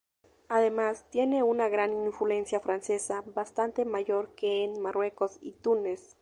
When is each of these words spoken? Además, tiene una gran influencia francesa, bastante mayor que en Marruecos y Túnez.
Además, 0.47 1.05
tiene 1.11 1.43
una 1.43 1.69
gran 1.69 1.93
influencia 1.93 2.59
francesa, 2.59 3.21
bastante 3.35 3.85
mayor 3.85 4.33
que 4.33 4.63
en 4.63 4.81
Marruecos 4.81 5.37
y 5.41 5.51
Túnez. 5.51 6.17